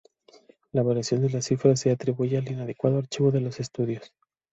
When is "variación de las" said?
0.81-1.45